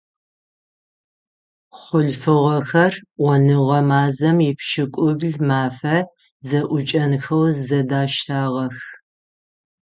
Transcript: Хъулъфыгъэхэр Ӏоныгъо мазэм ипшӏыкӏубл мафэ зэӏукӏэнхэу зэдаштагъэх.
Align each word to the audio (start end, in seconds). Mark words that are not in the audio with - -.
Хъулъфыгъэхэр 1.79 2.93
Ӏоныгъо 3.21 3.79
мазэм 3.89 4.37
ипшӏыкӏубл 4.49 5.33
мафэ 5.47 5.97
зэӏукӏэнхэу 6.47 7.45
зэдаштагъэх. 7.65 8.77